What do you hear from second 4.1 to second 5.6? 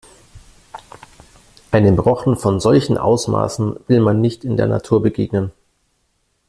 nicht in der Natur begegnen.